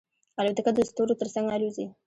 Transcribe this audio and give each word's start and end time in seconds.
الوتکه 0.39 0.71
د 0.75 0.79
ستورو 0.89 1.19
تر 1.21 1.27
څنګ 1.35 1.45
الوزي. 1.55 1.85